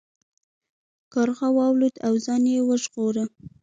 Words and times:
کارغه 1.13 1.47
والوت 1.57 1.95
او 2.07 2.13
ځان 2.25 2.43
یې 2.53 2.59
وژغوره. 2.69 3.23